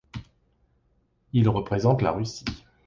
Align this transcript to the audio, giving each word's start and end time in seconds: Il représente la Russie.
Il 1.31 1.47
représente 1.47 2.01
la 2.01 2.11
Russie. 2.11 2.43